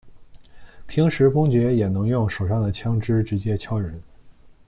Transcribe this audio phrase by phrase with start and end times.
[0.87, 4.01] 平时公爵也能用手上的枪枝直接敲人。